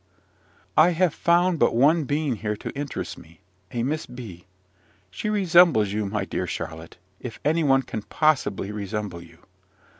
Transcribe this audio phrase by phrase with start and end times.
[0.75, 4.47] I have found but one being here to interest me, a Miss B.
[5.11, 9.45] She resembles you, my dear Charlotte, if any one can possibly resemble you.